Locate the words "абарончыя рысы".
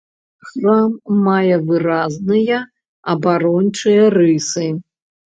3.13-4.65